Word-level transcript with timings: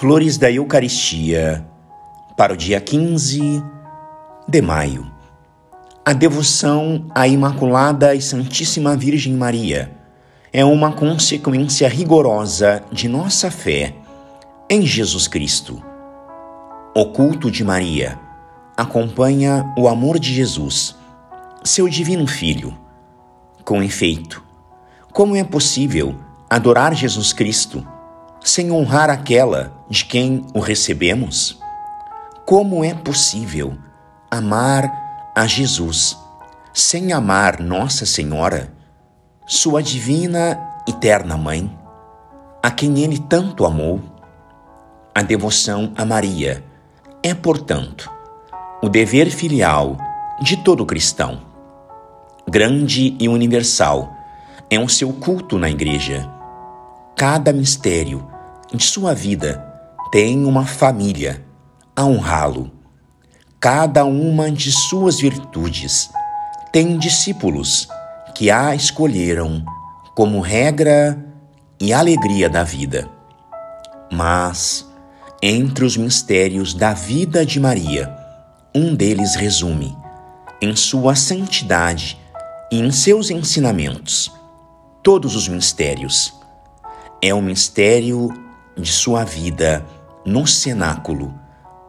Flores 0.00 0.38
da 0.38 0.50
Eucaristia 0.50 1.62
para 2.34 2.54
o 2.54 2.56
dia 2.56 2.80
15 2.80 3.62
de 4.48 4.62
maio. 4.62 5.06
A 6.02 6.14
devoção 6.14 7.04
à 7.14 7.28
Imaculada 7.28 8.14
e 8.14 8.22
Santíssima 8.22 8.96
Virgem 8.96 9.34
Maria 9.34 9.92
é 10.54 10.64
uma 10.64 10.90
consequência 10.90 11.86
rigorosa 11.86 12.82
de 12.90 13.10
nossa 13.10 13.50
fé 13.50 13.94
em 14.70 14.86
Jesus 14.86 15.28
Cristo. 15.28 15.84
O 16.96 17.04
culto 17.12 17.50
de 17.50 17.62
Maria 17.62 18.18
acompanha 18.78 19.70
o 19.76 19.86
amor 19.86 20.18
de 20.18 20.32
Jesus, 20.32 20.96
seu 21.62 21.86
divino 21.90 22.26
Filho. 22.26 22.74
Com 23.66 23.82
efeito, 23.82 24.42
como 25.12 25.36
é 25.36 25.44
possível 25.44 26.14
adorar 26.48 26.94
Jesus 26.94 27.34
Cristo 27.34 27.86
sem 28.42 28.72
honrar 28.72 29.10
aquela 29.10 29.78
de 29.90 30.04
quem 30.04 30.46
o 30.54 30.60
recebemos? 30.60 31.58
Como 32.46 32.84
é 32.84 32.94
possível 32.94 33.76
amar 34.30 35.32
a 35.34 35.46
Jesus 35.46 36.16
sem 36.72 37.12
amar 37.12 37.60
Nossa 37.60 38.06
Senhora, 38.06 38.72
sua 39.44 39.82
divina 39.82 40.58
eterna 40.88 41.36
mãe, 41.36 41.76
a 42.62 42.70
quem 42.70 43.00
ele 43.00 43.18
tanto 43.18 43.66
amou? 43.66 44.00
A 45.12 45.22
devoção 45.22 45.92
a 45.96 46.04
Maria 46.04 46.64
é, 47.20 47.34
portanto, 47.34 48.08
o 48.80 48.88
dever 48.88 49.28
filial 49.28 49.96
de 50.40 50.56
todo 50.58 50.86
cristão. 50.86 51.40
Grande 52.48 53.16
e 53.18 53.28
universal 53.28 54.16
é 54.70 54.78
o 54.78 54.88
seu 54.88 55.12
culto 55.12 55.58
na 55.58 55.68
Igreja. 55.68 56.30
Cada 57.16 57.52
mistério 57.52 58.26
de 58.72 58.84
sua 58.84 59.14
vida 59.14 59.69
tem 60.10 60.44
uma 60.44 60.66
família 60.66 61.44
a 61.94 62.04
honrá-lo. 62.04 62.70
Cada 63.60 64.04
uma 64.04 64.50
de 64.50 64.72
suas 64.72 65.20
virtudes 65.20 66.10
tem 66.72 66.98
discípulos 66.98 67.88
que 68.34 68.50
a 68.50 68.74
escolheram 68.74 69.64
como 70.16 70.40
regra 70.40 71.18
e 71.78 71.92
alegria 71.92 72.48
da 72.48 72.64
vida. 72.64 73.08
Mas, 74.10 74.86
entre 75.40 75.84
os 75.84 75.96
mistérios 75.96 76.74
da 76.74 76.92
vida 76.92 77.46
de 77.46 77.60
Maria, 77.60 78.12
um 78.74 78.94
deles 78.94 79.34
resume, 79.36 79.96
em 80.60 80.74
sua 80.74 81.14
santidade 81.14 82.18
e 82.72 82.80
em 82.80 82.90
seus 82.90 83.30
ensinamentos, 83.30 84.32
todos 85.02 85.36
os 85.36 85.48
mistérios. 85.48 86.34
É 87.22 87.32
o 87.32 87.42
mistério 87.42 88.28
de 88.76 88.90
sua 88.90 89.24
vida 89.24 89.84
no 90.24 90.46
cenáculo, 90.46 91.34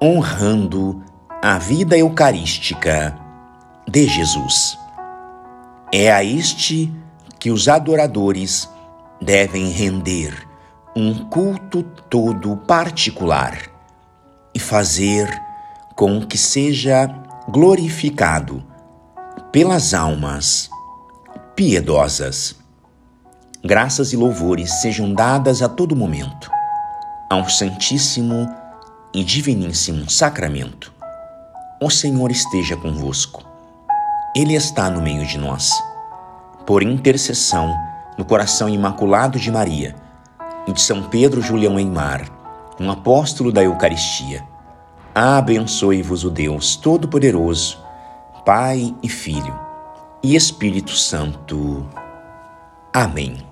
honrando 0.02 1.04
a 1.42 1.58
vida 1.58 1.98
eucarística 1.98 3.18
de 3.88 4.08
Jesus. 4.08 4.78
É 5.92 6.12
a 6.12 6.24
este 6.24 6.92
que 7.40 7.52
os 7.52 7.68
adoradores 7.68 8.70
devem 9.22 9.70
render 9.70 10.48
um 10.96 11.26
culto 11.26 11.84
todo 12.10 12.58
particular 12.58 13.58
e 14.54 14.60
fazer 14.60 15.30
com 15.96 16.26
que 16.26 16.38
seja 16.38 17.08
glorificado 17.50 18.64
pelas 19.52 19.94
almas 19.94 20.70
piedosas. 21.56 22.56
Graças 23.64 24.14
e 24.14 24.18
louvores 24.18 24.82
sejam 24.82 25.14
dadas 25.14 25.62
a 25.62 25.70
todo 25.70 25.96
momento 25.96 26.61
ao 27.32 27.48
Santíssimo 27.48 28.54
e 29.14 29.24
Diviníssimo 29.24 30.10
Sacramento. 30.10 30.92
O 31.82 31.90
Senhor 31.90 32.30
esteja 32.30 32.76
convosco. 32.76 33.46
Ele 34.36 34.54
está 34.54 34.90
no 34.90 35.02
meio 35.02 35.26
de 35.26 35.38
nós. 35.38 35.72
Por 36.66 36.84
intercessão 36.84 37.74
no 38.18 38.26
coração 38.26 38.68
imaculado 38.68 39.40
de 39.40 39.50
Maria 39.50 39.96
e 40.68 40.74
de 40.74 40.82
São 40.82 41.04
Pedro 41.04 41.42
Julião 41.42 41.80
Eimar, 41.80 42.30
um 42.78 42.92
apóstolo 42.92 43.50
da 43.50 43.64
Eucaristia, 43.64 44.44
abençoe-vos 45.16 46.26
o 46.26 46.30
Deus 46.30 46.76
Todo-Poderoso, 46.76 47.80
Pai 48.46 48.94
e 49.02 49.08
Filho 49.08 49.58
e 50.22 50.36
Espírito 50.36 50.92
Santo. 50.92 51.88
Amém. 52.94 53.51